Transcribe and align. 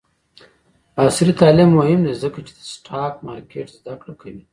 عصري 1.03 1.33
تعلیم 1.41 1.69
مهم 1.79 1.99
دی 2.05 2.13
ځکه 2.23 2.39
چې 2.47 2.51
د 2.57 2.59
سټاک 2.73 3.13
مارکیټ 3.27 3.67
زدکړه 3.77 4.13
کوي. 4.21 4.43